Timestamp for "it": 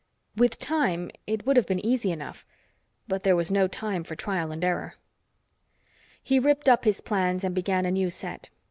1.27-1.45